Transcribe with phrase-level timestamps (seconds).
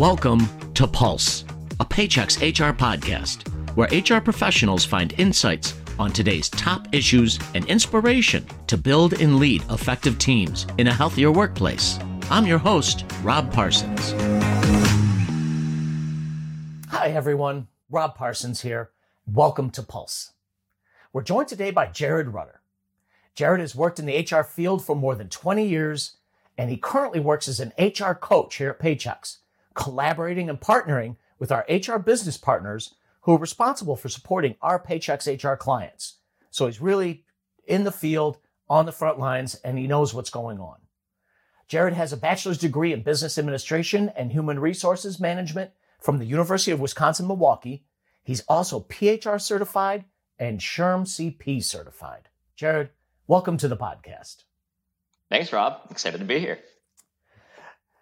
[0.00, 1.44] Welcome to Pulse,
[1.78, 8.46] a Paychex HR podcast, where HR professionals find insights on today's top issues and inspiration
[8.68, 11.98] to build and lead effective teams in a healthier workplace.
[12.30, 14.12] I'm your host, Rob Parsons.
[16.88, 17.68] Hi, everyone.
[17.90, 18.92] Rob Parsons here.
[19.26, 20.32] Welcome to Pulse.
[21.12, 22.62] We're joined today by Jared Rutter.
[23.34, 26.16] Jared has worked in the HR field for more than 20 years,
[26.56, 29.40] and he currently works as an HR coach here at Paychex,
[29.74, 35.26] collaborating and partnering with our HR business partners who are responsible for supporting our Paychex
[35.26, 36.18] HR clients.
[36.50, 37.24] So he's really
[37.66, 38.38] in the field,
[38.68, 40.76] on the front lines, and he knows what's going on.
[41.68, 46.72] Jared has a bachelor's degree in business administration and human resources management from the University
[46.72, 47.84] of Wisconsin Milwaukee.
[48.24, 50.04] He's also PHR certified
[50.38, 52.28] and SHRM CP certified.
[52.56, 52.90] Jared,
[53.26, 54.44] welcome to the podcast.
[55.28, 55.82] Thanks, Rob.
[55.90, 56.58] Excited to be here.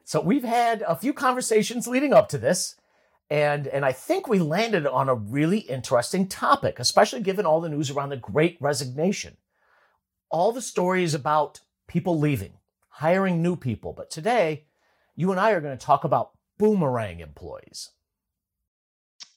[0.09, 2.77] So we've had a few conversations leading up to this,
[3.29, 7.69] and and I think we landed on a really interesting topic, especially given all the
[7.69, 9.37] news around the Great Resignation,
[10.31, 12.55] all the stories about people leaving,
[12.89, 13.93] hiring new people.
[13.93, 14.65] But today,
[15.15, 17.91] you and I are going to talk about boomerang employees.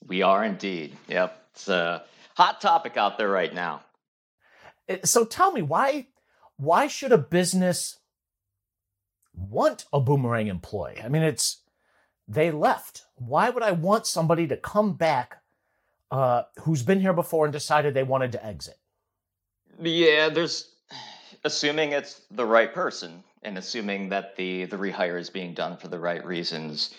[0.06, 0.96] We are indeed.
[1.06, 2.02] Yep, it's a
[2.34, 3.82] hot topic out there right now.
[4.88, 6.06] Uh, so tell me why
[6.56, 7.98] why should a business
[9.34, 11.00] want a boomerang employee?
[11.02, 11.62] I mean, it's
[12.28, 13.04] they left.
[13.16, 15.42] Why would I want somebody to come back
[16.10, 18.78] uh, who's been here before and decided they wanted to exit?
[19.80, 20.74] Yeah, there's
[21.44, 25.88] assuming it's the right person and assuming that the the rehire is being done for
[25.88, 26.94] the right reasons.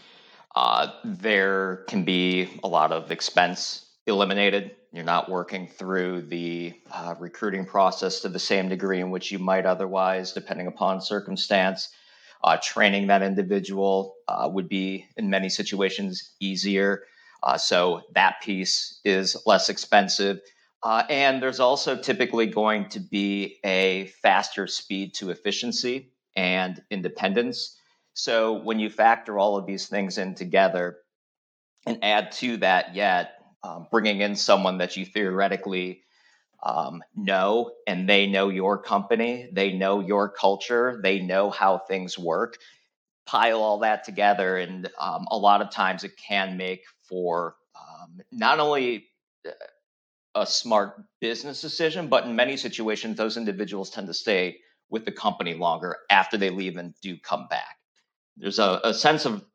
[0.55, 4.75] Uh, there can be a lot of expense eliminated.
[4.91, 9.39] You're not working through the uh, recruiting process to the same degree in which you
[9.39, 11.89] might otherwise, depending upon circumstance.
[12.43, 17.03] Uh, training that individual uh, would be, in many situations, easier.
[17.41, 20.39] Uh, so that piece is less expensive.
[20.83, 27.77] Uh, and there's also typically going to be a faster speed to efficiency and independence.
[28.13, 30.97] So when you factor all of these things in together
[31.85, 36.01] and add to that yet um, bringing in someone that you theoretically
[36.63, 42.17] um, know and they know your company, they know your culture, they know how things
[42.17, 42.57] work.
[43.25, 48.19] Pile all that together, and um, a lot of times it can make for um,
[48.31, 49.05] not only
[49.47, 49.51] uh,
[50.35, 54.57] a smart business decision, but in many situations, those individuals tend to stay
[54.89, 57.77] with the company longer after they leave and do come back.
[58.35, 59.45] There's a, a sense of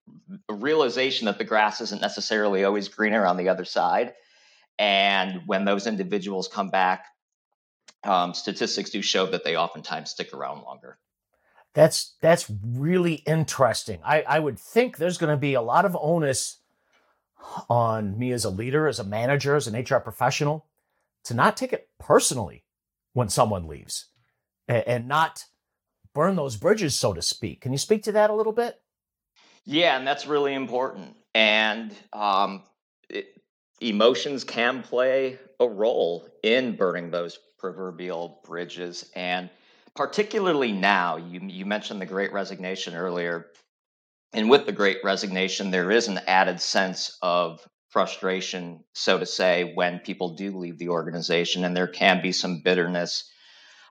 [0.49, 4.15] realization that the grass isn't necessarily always greener on the other side
[4.79, 7.07] and when those individuals come back,
[8.05, 10.99] um, statistics do show that they oftentimes stick around longer.
[11.75, 14.01] That's that's really interesting.
[14.05, 16.59] I, I would think there's going to be a lot of onus
[17.69, 20.67] on me as a leader, as a manager, as an HR professional,
[21.25, 22.65] to not take it personally
[23.13, 24.07] when someone leaves,
[24.67, 25.45] and, and not
[26.15, 27.61] burn those bridges, so to speak.
[27.61, 28.81] Can you speak to that a little bit?
[29.65, 31.17] Yeah, and that's really important.
[31.35, 32.63] And um,
[33.81, 39.11] emotions can play a role in burning those proverbial bridges.
[39.15, 39.51] And
[39.95, 43.47] particularly now, you, you mentioned the great resignation earlier.
[44.33, 49.73] And with the great resignation, there is an added sense of frustration, so to say,
[49.75, 53.31] when people do leave the organization, and there can be some bitterness.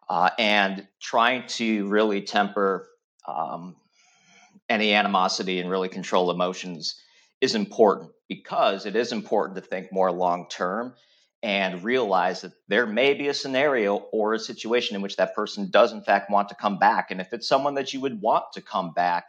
[0.10, 2.88] Uh, and trying to really temper
[3.28, 3.76] um,
[4.70, 7.02] any animosity and really control emotions
[7.42, 10.94] is important because it is important to think more long term
[11.44, 15.70] and realize that there may be a scenario or a situation in which that person
[15.70, 17.12] does in fact want to come back.
[17.12, 19.28] And if it's someone that you would want to come back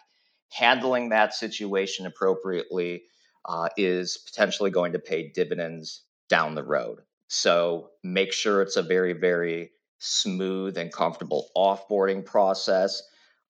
[0.50, 3.02] handling that situation appropriately
[3.44, 7.00] uh, is potentially going to pay dividends down the road.
[7.28, 13.02] So make sure it's a very very smooth and comfortable offboarding process.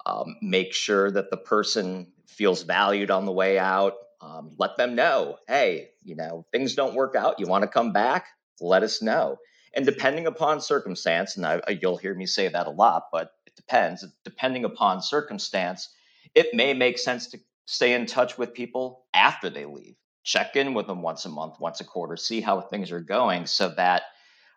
[0.05, 4.95] Um, make sure that the person feels valued on the way out um, let them
[4.95, 7.41] know hey you know things don't work out.
[7.41, 8.27] You want to come back?
[8.61, 9.39] Let us know.
[9.75, 13.57] And depending upon circumstance and I, you'll hear me say that a lot but it
[13.57, 14.05] depends.
[14.25, 15.89] Depending upon circumstance
[16.35, 19.97] it may make sense to stay in touch with people after they leave.
[20.25, 23.47] Check in with them once a month once a quarter see how things are going
[23.47, 24.03] so that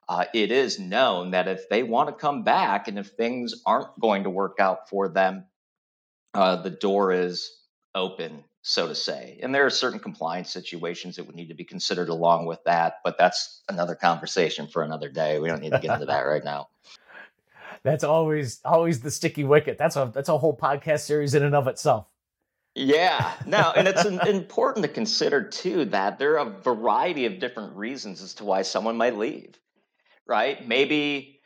[0.09, 3.99] uh, it is known that if they want to come back and if things aren't
[3.99, 5.45] going to work out for them
[6.33, 7.51] uh, the door is
[7.95, 9.39] open so to say.
[9.41, 12.95] And there are certain compliance situations that would need to be considered along with that,
[13.03, 15.39] but that's another conversation for another day.
[15.39, 16.69] We don't need to get into that right now.
[17.83, 19.79] That's always always the sticky wicket.
[19.79, 22.05] That's a that's a whole podcast series in and of itself.
[22.75, 27.75] Yeah, no, and it's important to consider too that there are a variety of different
[27.75, 29.59] reasons as to why someone might leave,
[30.27, 30.65] right?
[30.67, 31.41] Maybe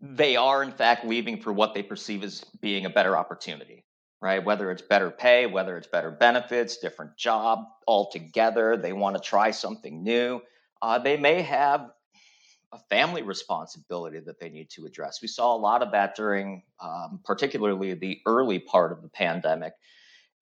[0.00, 3.84] they are in fact leaving for what they perceive as being a better opportunity,
[4.20, 4.44] right?
[4.44, 9.50] Whether it's better pay, whether it's better benefits, different job altogether, they want to try
[9.50, 10.40] something new.
[10.82, 11.90] Uh, they may have
[12.72, 15.22] a family responsibility that they need to address.
[15.22, 19.72] We saw a lot of that during, um, particularly the early part of the pandemic,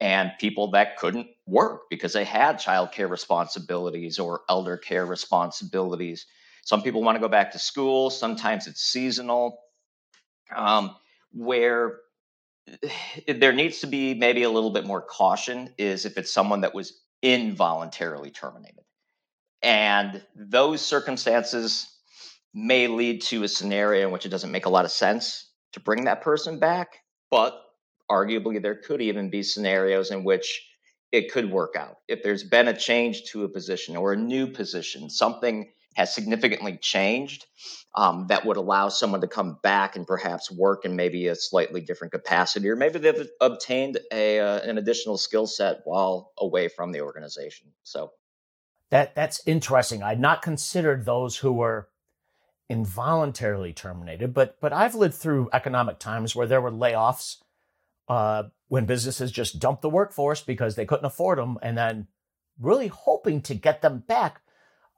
[0.01, 6.27] and people that couldn't work because they had childcare responsibilities or elder care responsibilities.
[6.65, 8.11] Some people want to go back to school.
[8.11, 9.59] Sometimes it's seasonal,
[10.55, 10.97] um,
[11.33, 12.01] where
[13.29, 16.75] there needs to be maybe a little bit more caution is if it's someone that
[16.75, 18.85] was involuntarily terminated.
[19.63, 21.89] And those circumstances
[22.55, 25.81] may lead to a scenario in which it doesn't make a lot of sense to
[25.81, 26.99] bring that person back.
[27.31, 27.61] But
[28.11, 30.67] arguably, there could even be scenarios in which
[31.13, 31.97] it could work out.
[32.09, 36.77] If there's been a change to a position or a new position, something has significantly
[36.77, 37.47] changed
[37.95, 41.81] um, that would allow someone to come back and perhaps work in maybe a slightly
[41.81, 46.93] different capacity, or maybe they've obtained a uh, an additional skill set while away from
[46.93, 47.69] the organization.
[47.83, 48.13] So
[48.91, 50.03] that that's interesting.
[50.03, 51.89] I'd not considered those who were
[52.69, 57.37] involuntarily terminated, but but I've lived through economic times where there were layoffs
[58.09, 62.09] uh, when businesses just dumped the workforce because they couldn't afford them, and then
[62.61, 64.43] really hoping to get them back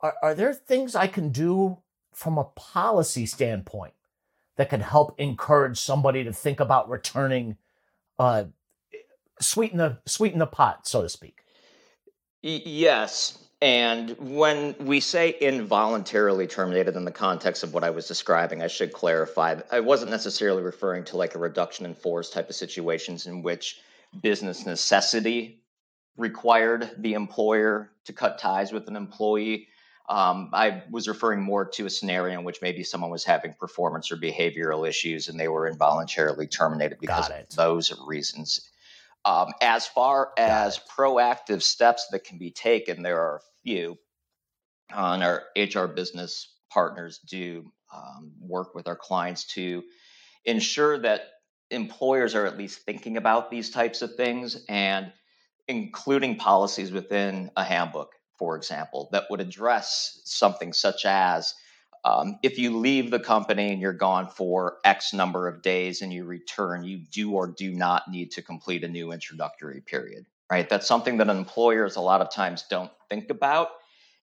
[0.00, 1.78] are, are there things I can do
[2.12, 3.94] from a policy standpoint
[4.56, 7.56] that can help encourage somebody to think about returning,
[8.18, 8.44] uh,
[9.40, 11.42] sweeten the sweeten the pot, so to speak?
[12.42, 13.38] yes.
[13.60, 18.68] And when we say involuntarily terminated in the context of what I was describing, I
[18.68, 19.56] should clarify.
[19.72, 23.80] I wasn't necessarily referring to like a reduction in force type of situations in which
[24.22, 25.60] business necessity
[26.16, 29.68] required the employer to cut ties with an employee.
[30.08, 34.10] Um, I was referring more to a scenario in which maybe someone was having performance
[34.10, 38.70] or behavioral issues and they were involuntarily terminated because of those reasons.
[39.26, 43.98] Um, as far as proactive steps that can be taken, there are a few.
[44.90, 49.82] Uh, and our HR business partners do um, work with our clients to
[50.46, 51.24] ensure that
[51.70, 55.12] employers are at least thinking about these types of things and
[55.66, 61.54] including policies within a handbook for example, that would address something such as
[62.04, 66.12] um, if you leave the company and you're gone for X number of days and
[66.12, 70.68] you return, you do or do not need to complete a new introductory period, right?
[70.68, 73.68] That's something that employers a lot of times don't think about.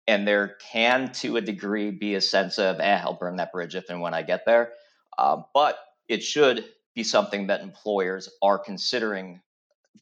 [0.08, 3.76] And there can, to a degree, be a sense of, eh, I'll burn that bridge
[3.76, 4.72] if and when I get there.
[5.18, 5.78] Uh, but
[6.08, 9.42] it should be something that employers are considering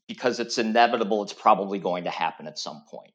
[0.07, 3.13] because it's inevitable, it's probably going to happen at some point.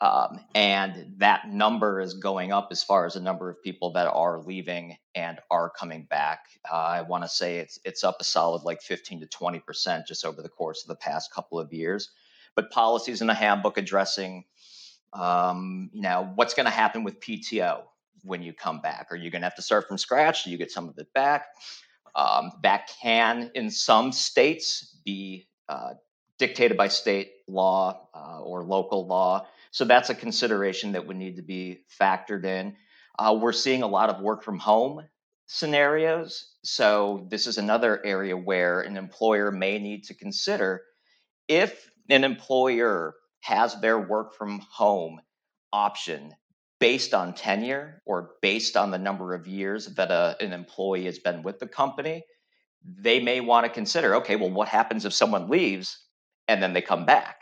[0.00, 4.06] Um, and that number is going up as far as the number of people that
[4.06, 6.44] are leaving and are coming back.
[6.70, 10.06] Uh, I want to say it's it's up a solid like 15 to 20 percent
[10.06, 12.10] just over the course of the past couple of years.
[12.54, 14.44] But policies in the handbook addressing,
[15.12, 17.82] um, you know, what's going to happen with PTO
[18.22, 19.08] when you come back?
[19.10, 20.44] Are you going to have to start from scratch?
[20.44, 21.46] Do you get some of it back?
[22.14, 25.94] Um, that can, in some states, be uh,
[26.38, 29.46] dictated by state law uh, or local law.
[29.70, 32.76] So that's a consideration that would need to be factored in.
[33.18, 35.02] Uh, we're seeing a lot of work from home
[35.46, 36.54] scenarios.
[36.62, 40.82] So this is another area where an employer may need to consider
[41.48, 45.20] if an employer has their work from home
[45.72, 46.34] option
[46.80, 51.18] based on tenure or based on the number of years that a, an employee has
[51.18, 52.24] been with the company,
[52.84, 55.98] they may want to consider okay, well, what happens if someone leaves
[56.48, 57.38] and then they come back?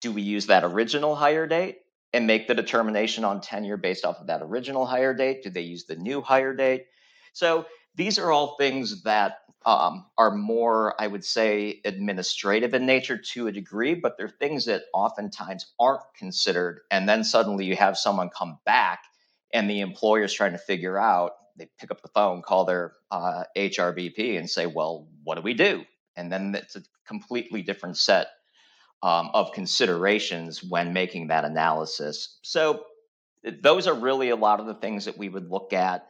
[0.00, 1.78] do we use that original hire date
[2.12, 5.42] and make the determination on tenure based off of that original hire date?
[5.42, 6.86] Do they use the new hire date?
[7.32, 13.18] So these are all things that um, are more, I would say, administrative in nature
[13.18, 16.80] to a degree, but they're things that oftentimes aren't considered.
[16.90, 19.00] And then suddenly you have someone come back
[19.52, 22.94] and the employer is trying to figure out, they pick up the phone, call their
[23.10, 25.84] uh, HRBP and say, well, what do we do?
[26.16, 28.28] And then it's a completely different set
[29.02, 32.38] um, of considerations when making that analysis.
[32.42, 32.84] So,
[33.62, 36.06] those are really a lot of the things that we would look at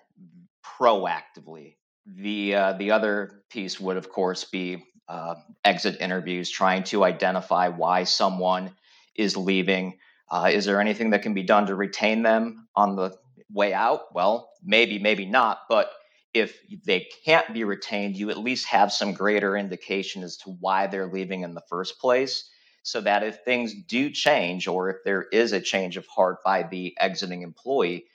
[0.64, 1.76] proactively.
[2.06, 7.68] The uh, the other piece would, of course, be uh, exit interviews, trying to identify
[7.68, 8.73] why someone
[9.14, 9.99] is leaving.
[10.30, 13.16] Uh, is there anything that can be done to retain them on the
[13.52, 14.14] way out?
[14.14, 15.62] Well, maybe, maybe not.
[15.68, 15.90] But
[16.32, 16.56] if
[16.87, 21.12] they can't be retained, you at least have some greater indication as to why they're
[21.12, 22.49] leaving in the first place
[22.82, 26.62] so that if things do change or if there is a change of heart by
[26.62, 28.06] the exiting employee,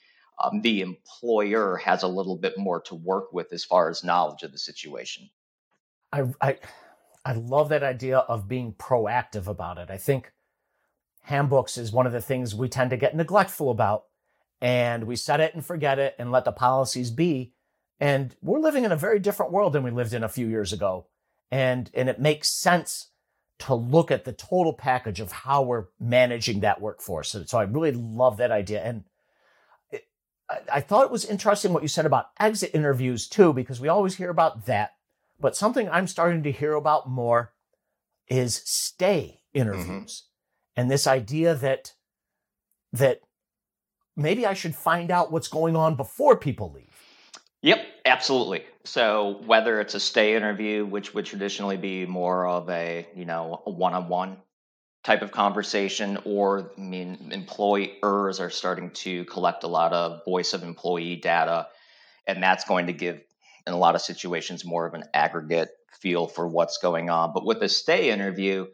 [0.44, 4.44] um, the employer has a little bit more to work with as far as knowledge
[4.44, 5.30] of the situation.
[6.12, 6.58] I, I,
[7.24, 9.90] I love that idea of being proactive about it.
[9.90, 10.32] I think
[11.22, 14.06] handbooks is one of the things we tend to get neglectful about.
[14.62, 17.54] And we set it and forget it and let the policies be.
[18.00, 20.74] And we're living in a very different world than we lived in a few years
[20.74, 21.08] ago.
[21.52, 23.12] And, and it makes sense
[23.58, 27.30] to look at the total package of how we're managing that workforce.
[27.30, 28.84] So, so I really love that idea.
[28.84, 29.06] And
[29.92, 30.08] it,
[30.50, 33.88] I, I thought it was interesting what you said about exit interviews too, because we
[33.88, 34.96] always hear about that.
[35.40, 37.54] But something I'm starting to hear about more
[38.28, 39.88] is stay interviews.
[39.88, 40.82] Mm-hmm.
[40.82, 41.94] And this idea that,
[42.92, 43.22] that
[44.18, 46.85] maybe I should find out what's going on before people leave.
[47.66, 48.64] Yep, absolutely.
[48.86, 53.62] So whether it's a stay interview, which would traditionally be more of a you know
[53.66, 54.38] one-on-one
[55.04, 60.54] type of conversation, or I mean employers are starting to collect a lot of voice
[60.54, 61.68] of employee data,
[62.28, 63.22] and that's going to give
[63.68, 65.70] in a lot of situations more of an aggregate
[66.02, 67.34] feel for what's going on.
[67.34, 68.68] But with a stay interview,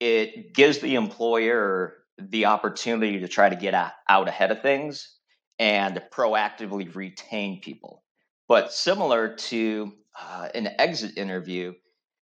[0.00, 3.74] it gives the employer the opportunity to try to get
[4.08, 5.16] out ahead of things
[5.60, 8.02] and proactively retain people.
[8.48, 11.74] But similar to uh, an exit interview,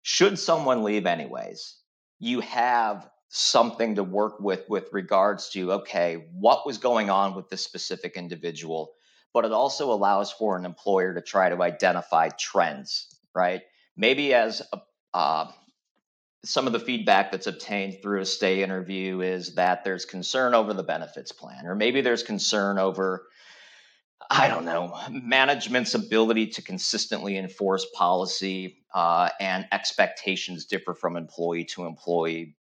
[0.02, 1.76] should someone leave anyways,
[2.18, 7.48] you have something to work with with regards to okay, what was going on with
[7.48, 8.92] this specific individual,
[9.32, 13.62] but it also allows for an employer to try to identify trends, right?
[13.96, 14.80] Maybe as a,
[15.14, 15.50] uh,
[16.44, 20.74] some of the feedback that's obtained through a stay interview is that there's concern over
[20.74, 23.26] the benefits plan, or maybe there's concern over
[24.30, 31.64] I don't know, management's ability to consistently enforce policy uh, and expectations differ from employee
[31.66, 32.56] to employee.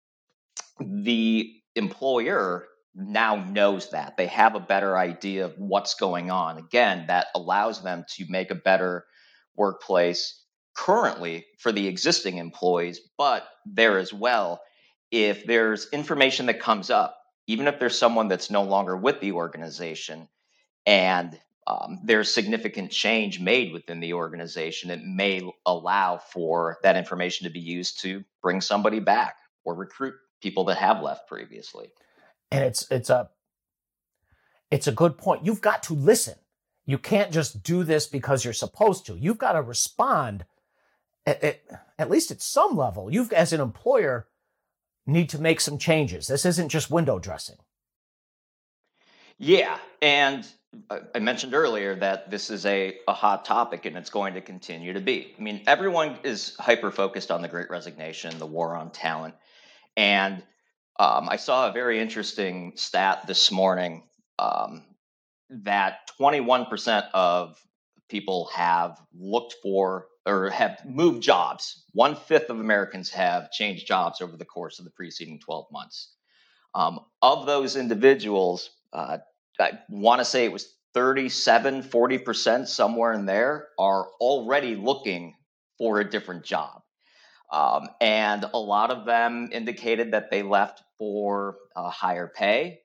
[0.80, 4.18] The employer now knows that.
[4.18, 6.58] They have a better idea of what's going on.
[6.58, 9.06] Again, that allows them to make a better
[9.56, 14.62] workplace currently for the existing employees, but there as well,
[15.12, 19.34] if there's information that comes up, even if there's someone that's no longer with the
[19.34, 20.28] organization
[20.86, 21.38] and
[21.68, 27.54] um, there's significant change made within the organization, it may allow for that information to
[27.54, 31.92] be used to bring somebody back or recruit people that have left previously.
[32.52, 33.30] And it's it's a
[34.72, 35.46] it's a good point.
[35.46, 36.36] You've got to listen.
[36.86, 39.16] You can't just do this because you're supposed to.
[39.16, 40.46] You've got to respond
[41.26, 41.62] at, at,
[42.00, 43.14] at least at some level.
[43.14, 44.28] You've as an employer
[45.06, 46.28] need to make some changes.
[46.28, 47.58] This isn't just window dressing.
[49.38, 50.46] Yeah, and
[51.14, 54.94] I mentioned earlier that this is a, a hot topic and it's going to continue
[54.94, 55.36] to be.
[55.38, 59.36] I mean, everyone is hyper focused on the great resignation, the war on talent.
[59.98, 60.44] And
[60.98, 64.04] um, I saw a very interesting stat this morning
[64.40, 64.84] um,
[65.50, 67.62] that 21% of
[68.08, 71.84] people have looked for or have moved jobs.
[71.94, 76.14] One fifth of Americans have changed jobs over the course of the preceding 12 months.
[76.74, 79.18] Um, of those individuals, uh,
[79.62, 85.36] I want to say it was 37, 40%, somewhere in there, are already looking
[85.78, 86.82] for a different job.
[87.52, 92.80] Um, and a lot of them indicated that they left for a higher pay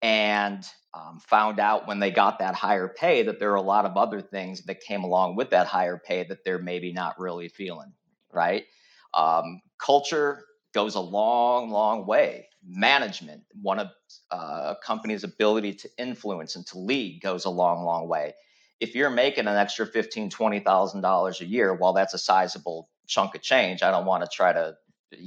[0.00, 3.84] and um, found out when they got that higher pay that there are a lot
[3.84, 7.48] of other things that came along with that higher pay that they're maybe not really
[7.48, 7.92] feeling,
[8.32, 8.64] right?
[9.14, 10.44] Um, culture
[10.76, 13.88] goes a long, long way management, one of
[14.30, 18.34] uh, a company's ability to influence and to lead goes a long, long way.
[18.80, 22.78] If you're making an extra fifteen, twenty thousand dollars a year, while that's a sizable
[23.06, 24.74] chunk of change, I don't want to try to,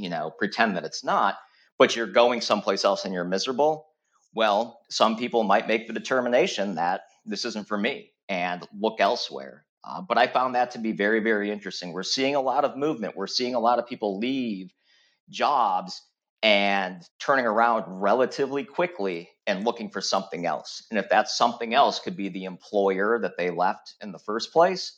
[0.04, 1.34] you know, pretend that it's not.
[1.80, 3.88] But you're going someplace else and you're miserable.
[4.36, 9.66] Well, some people might make the determination that this isn't for me and look elsewhere.
[9.84, 11.94] Uh, but I found that to be very, very interesting.
[11.94, 13.16] We're seeing a lot of movement.
[13.16, 14.74] We're seeing a lot of people leave
[15.30, 16.02] jobs
[16.42, 20.84] and turning around relatively quickly and looking for something else.
[20.90, 24.54] And if that something else could be the employer that they left in the first
[24.54, 24.98] place,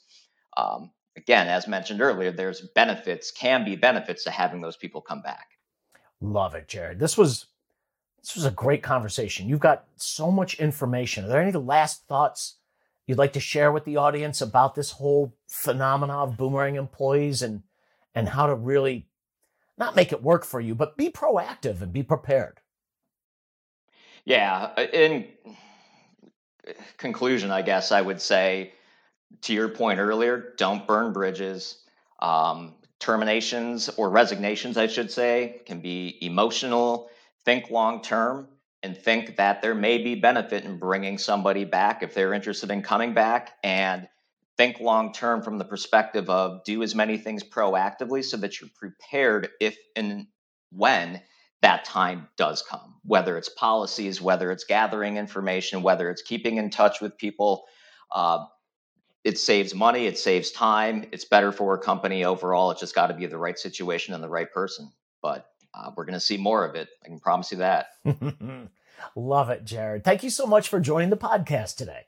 [0.55, 5.21] um, again, as mentioned earlier, there's benefits, can be benefits to having those people come
[5.21, 5.47] back.
[6.19, 6.99] Love it, Jared.
[6.99, 7.47] This was
[8.21, 9.49] this was a great conversation.
[9.49, 11.25] You've got so much information.
[11.25, 12.57] Are there any last thoughts
[13.07, 17.63] you'd like to share with the audience about this whole phenomena of boomerang employees and
[18.13, 19.07] and how to really
[19.81, 22.61] not make it work for you, but be proactive and be prepared.
[24.23, 24.71] Yeah.
[24.77, 25.27] Uh, in
[26.97, 28.73] conclusion, I guess I would say
[29.41, 31.79] to your point earlier, don't burn bridges.
[32.19, 37.09] Um, terminations or resignations, I should say, can be emotional.
[37.43, 38.47] Think long term
[38.83, 42.83] and think that there may be benefit in bringing somebody back if they're interested in
[42.83, 44.07] coming back and
[44.61, 48.69] think long term from the perspective of do as many things proactively so that you're
[48.75, 50.27] prepared if and
[50.71, 51.19] when
[51.63, 56.69] that time does come whether it's policies whether it's gathering information whether it's keeping in
[56.69, 57.65] touch with people
[58.11, 58.45] uh,
[59.23, 63.07] it saves money it saves time it's better for a company overall it's just got
[63.07, 64.91] to be the right situation and the right person
[65.23, 66.89] but uh, we're going to see more of it.
[67.01, 67.87] I can promise you that.
[69.15, 70.03] Love it, Jared.
[70.03, 72.07] Thank you so much for joining the podcast today.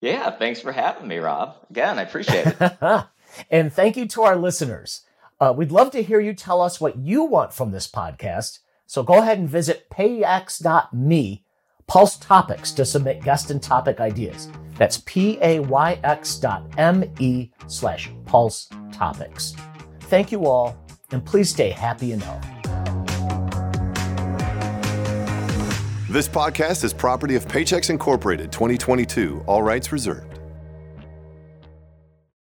[0.00, 1.56] Yeah, thanks for having me, Rob.
[1.70, 2.78] Again, I appreciate it.
[3.50, 5.02] and thank you to our listeners.
[5.40, 8.60] Uh, we'd love to hear you tell us what you want from this podcast.
[8.86, 11.44] So go ahead and visit payx.me
[11.86, 14.48] Pulse Topics to submit guest and topic ideas.
[14.76, 19.54] That's P-A-Y-X dot M-E slash Pulse Topics.
[20.02, 20.76] Thank you all
[21.10, 22.57] and please stay happy and healthy.
[26.10, 30.27] This podcast is property of Paychex Incorporated 2022, all rights reserved.